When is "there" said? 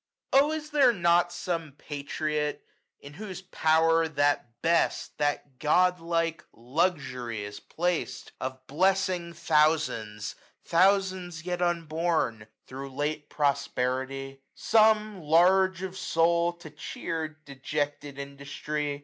0.71-0.91